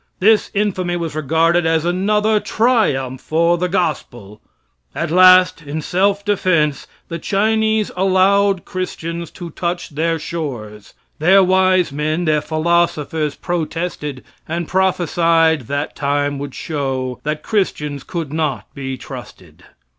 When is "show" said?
16.55-17.19